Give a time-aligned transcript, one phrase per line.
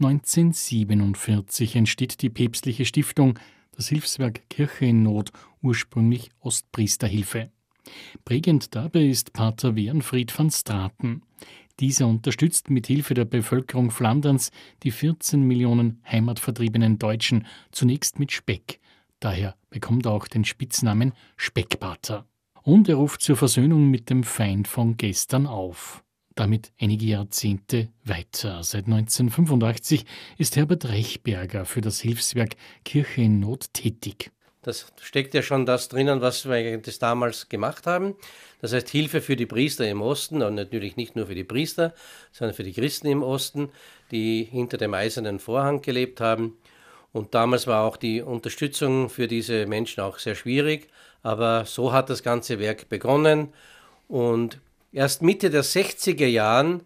[0.00, 3.36] 1947 entsteht die päpstliche Stiftung,
[3.72, 7.50] das Hilfswerk Kirche in Not, ursprünglich Ostpriesterhilfe.
[8.24, 11.22] Prägend dabei ist Pater Wernfried van Straten.
[11.80, 14.52] Dieser unterstützt mit Hilfe der Bevölkerung Flanderns
[14.84, 18.78] die 14 Millionen heimatvertriebenen Deutschen zunächst mit Speck.
[19.18, 22.24] Daher bekommt er auch den Spitznamen Speckpater.
[22.62, 26.04] Und er ruft zur Versöhnung mit dem Feind von gestern auf
[26.38, 28.62] damit einige Jahrzehnte weiter.
[28.62, 30.04] Seit 1985
[30.38, 34.30] ist Herbert Rechberger für das Hilfswerk Kirche in Not tätig.
[34.62, 38.16] Das steckt ja schon das drinnen, was wir das damals gemacht haben.
[38.60, 41.94] Das heißt Hilfe für die Priester im Osten und natürlich nicht nur für die Priester,
[42.32, 43.70] sondern für die Christen im Osten,
[44.10, 46.58] die hinter dem eisernen Vorhang gelebt haben.
[47.12, 50.88] Und damals war auch die Unterstützung für diese Menschen auch sehr schwierig.
[51.22, 53.52] Aber so hat das ganze Werk begonnen.
[54.08, 54.60] Und
[54.92, 56.82] Erst Mitte der 60er Jahren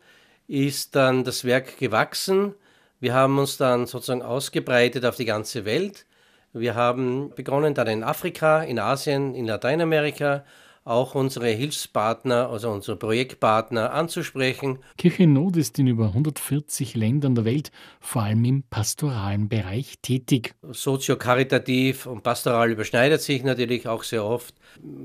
[0.48, 2.54] ist dann das Werk gewachsen.
[2.98, 6.04] Wir haben uns dann sozusagen ausgebreitet auf die ganze Welt.
[6.52, 10.44] Wir haben begonnen dann in Afrika, in Asien, in Lateinamerika
[10.84, 14.80] auch unsere Hilfspartner, also unsere Projektpartner anzusprechen.
[14.98, 20.54] Kirche Not ist in über 140 Ländern der Welt vor allem im pastoralen Bereich tätig.
[20.68, 24.56] Sozio-karitativ und pastoral überschneidet sich natürlich auch sehr oft.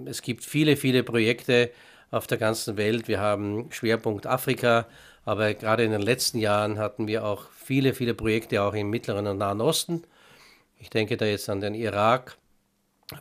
[0.06, 1.72] Es gibt viele, viele Projekte,
[2.12, 3.08] auf der ganzen Welt.
[3.08, 4.88] Wir haben Schwerpunkt Afrika,
[5.26, 9.28] aber gerade in den letzten Jahren hatten wir auch viele, viele Projekte auch im Mittleren
[9.28, 10.04] und Nahen Osten.
[10.80, 12.38] Ich denke da jetzt an den Irak,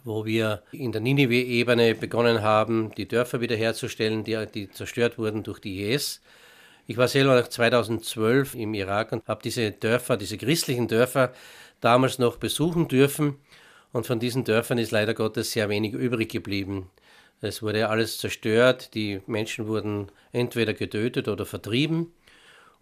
[0.04, 5.58] wo wir in der Ninive-Ebene begonnen haben, die Dörfer wiederherzustellen, die, die zerstört wurden durch
[5.60, 6.20] die IS.
[6.86, 11.32] Ich war selber 2012 im Irak und habe diese Dörfer, diese christlichen Dörfer
[11.80, 13.36] damals noch besuchen dürfen.
[13.92, 16.90] Und von diesen Dörfern ist leider Gottes sehr wenig übrig geblieben.
[17.40, 22.12] Es wurde alles zerstört, die Menschen wurden entweder getötet oder vertrieben.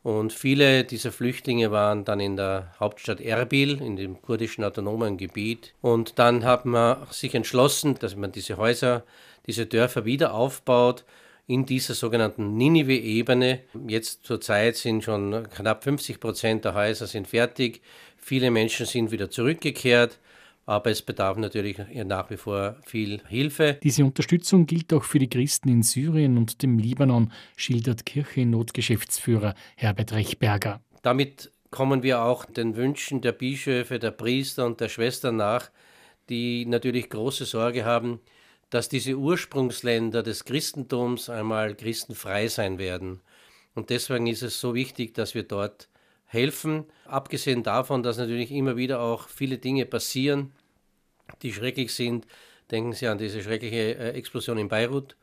[0.03, 5.73] Und viele dieser Flüchtlinge waren dann in der Hauptstadt Erbil, in dem kurdischen autonomen Gebiet.
[5.81, 9.05] Und dann hat man sich entschlossen, dass man diese Häuser,
[9.47, 11.05] diese Dörfer wieder aufbaut
[11.47, 13.61] in dieser sogenannten Ninive-Ebene.
[13.89, 17.81] Jetzt zurzeit sind schon knapp 50 Prozent der Häuser sind fertig.
[18.19, 20.19] Viele Menschen sind wieder zurückgekehrt
[20.67, 23.79] aber es bedarf natürlich nach wie vor viel Hilfe.
[23.83, 28.51] Diese Unterstützung gilt auch für die Christen in Syrien und dem Libanon, schildert Kirche in
[28.51, 30.81] Notgeschäftsführer Herbert Rechberger.
[31.03, 35.71] Damit kommen wir auch den Wünschen der Bischöfe, der Priester und der Schwestern nach,
[36.29, 38.21] die natürlich große Sorge haben,
[38.71, 43.21] dass diese Ursprungsländer des Christentums einmal christenfrei sein werden.
[43.75, 45.89] Und deswegen ist es so wichtig, dass wir dort
[46.27, 46.85] helfen.
[47.05, 50.53] Abgesehen davon, dass natürlich immer wieder auch viele Dinge passieren,
[51.43, 52.27] die schrecklich sind.
[52.71, 55.17] Denken Sie an diese schreckliche äh, Explosion in Beirut,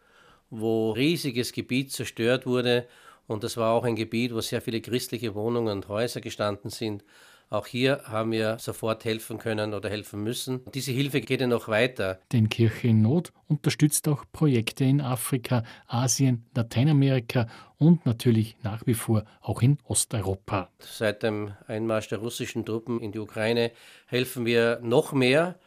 [0.49, 2.87] wo riesiges Gebiet zerstört wurde.
[3.27, 7.03] Und das war auch ein Gebiet, wo sehr viele christliche Wohnungen und Häuser gestanden sind.
[7.51, 10.61] Auch hier haben wir sofort helfen können oder helfen müssen.
[10.73, 12.21] Diese Hilfe geht ja noch weiter.
[12.31, 17.47] Denn Kirche in Not unterstützt auch Projekte in Afrika, Asien, Lateinamerika
[17.77, 20.69] und natürlich nach wie vor auch in Osteuropa.
[20.79, 23.71] Seit dem Einmarsch der russischen Truppen in die Ukraine
[24.05, 25.59] helfen wir noch mehr.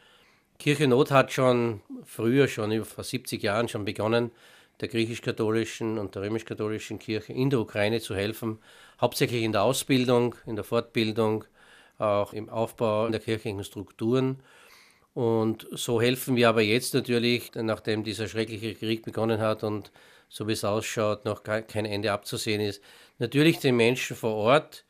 [0.57, 4.31] Kirche Not hat schon früher, schon vor 70 Jahren schon begonnen,
[4.81, 8.57] der griechisch-katholischen und der römisch-katholischen Kirche in der Ukraine zu helfen,
[8.99, 11.45] hauptsächlich in der Ausbildung, in der Fortbildung,
[11.97, 14.39] auch im Aufbau der kirchlichen Strukturen.
[15.13, 19.91] Und so helfen wir aber jetzt natürlich, nachdem dieser schreckliche Krieg begonnen hat und
[20.29, 22.81] so wie es ausschaut, noch kein Ende abzusehen ist,
[23.19, 24.83] natürlich den Menschen vor Ort.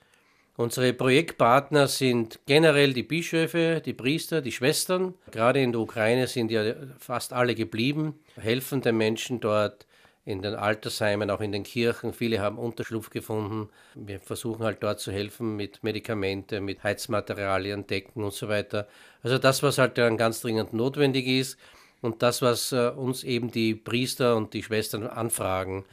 [0.57, 5.13] Unsere Projektpartner sind generell die Bischöfe, die Priester, die Schwestern.
[5.29, 9.85] Gerade in der Ukraine sind ja fast alle geblieben, helfen den Menschen dort
[10.25, 12.11] in den Altersheimen, auch in den Kirchen.
[12.11, 13.69] Viele haben Unterschlupf gefunden.
[13.93, 18.87] Wir versuchen halt dort zu helfen mit Medikamente, mit Heizmaterialien, Decken und so weiter.
[19.21, 21.59] Also das, was halt dann ganz dringend notwendig ist
[22.01, 25.85] und das, was äh, uns eben die Priester und die Schwestern anfragen,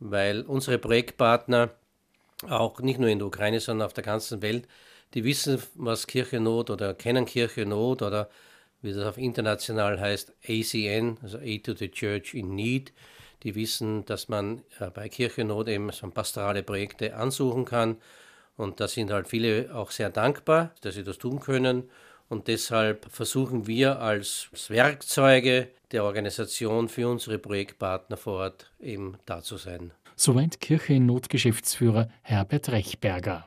[0.00, 1.70] weil unsere Projektpartner
[2.48, 4.66] auch nicht nur in der Ukraine, sondern auf der ganzen Welt,
[5.14, 8.28] die wissen, was Kirchennot oder kennen Kirchennot oder
[8.82, 12.92] wie das auf international heißt, ACN, also Aid to the Church in Need
[13.42, 17.96] die wissen, dass man äh, bei Kirchennot eben so pastorale Projekte ansuchen kann.
[18.56, 21.90] Und da sind halt viele auch sehr dankbar, dass sie das tun können.
[22.28, 29.42] Und deshalb versuchen wir als Werkzeuge der Organisation für unsere Projektpartner vor Ort eben da
[29.42, 29.92] zu sein.
[30.16, 33.46] Soweit Kirche in Not Geschäftsführer Herbert Rechberger.